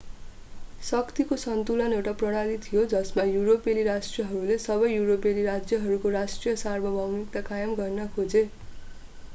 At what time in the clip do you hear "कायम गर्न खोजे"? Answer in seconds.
7.51-8.45